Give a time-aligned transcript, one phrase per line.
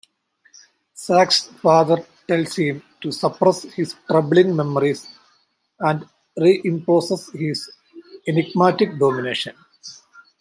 [0.97, 1.97] Zach's father
[2.27, 5.07] tells him to suppress his troubling memories
[5.79, 7.69] and re-imposes his
[8.27, 9.53] enigmatic domination.